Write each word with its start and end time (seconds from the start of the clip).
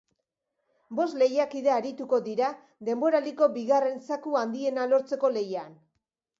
Bost 0.99 1.17
lehiakide 1.21 1.73
arituko 1.73 2.19
dira 2.29 2.49
denboraldiko 2.89 3.51
bigarren 3.61 4.03
zaku 4.11 4.37
handiena 4.43 4.91
lortzeko 4.95 5.35
lehian. 5.39 5.81